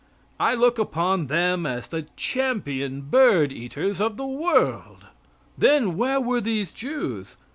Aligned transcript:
I 0.39 0.55
look 0.55 0.79
upon 0.79 1.27
them 1.27 1.67
as 1.67 1.87
the 1.87 2.07
champion 2.15 3.01
bird 3.01 3.51
eaters 3.51 4.01
of 4.01 4.17
the 4.17 4.25
world. 4.25 5.05
Then 5.59 5.95
where 5.95 6.19
were 6.19 6.41
these 6.41 6.71
Jews? 6.71 7.37